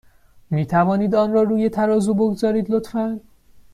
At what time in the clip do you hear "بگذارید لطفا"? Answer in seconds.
2.13-3.19